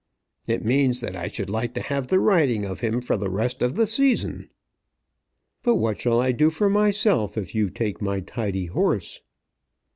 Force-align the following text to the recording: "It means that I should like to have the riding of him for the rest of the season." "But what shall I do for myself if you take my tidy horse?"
"It 0.47 0.65
means 0.65 0.99
that 1.01 1.15
I 1.15 1.27
should 1.27 1.51
like 1.51 1.75
to 1.75 1.81
have 1.83 2.07
the 2.07 2.19
riding 2.19 2.65
of 2.65 2.79
him 2.79 3.01
for 3.01 3.17
the 3.17 3.29
rest 3.29 3.61
of 3.61 3.75
the 3.75 3.85
season." 3.85 4.49
"But 5.61 5.75
what 5.75 6.01
shall 6.01 6.19
I 6.19 6.31
do 6.31 6.49
for 6.49 6.71
myself 6.71 7.37
if 7.37 7.53
you 7.53 7.69
take 7.69 8.01
my 8.01 8.21
tidy 8.21 8.65
horse?" 8.65 9.21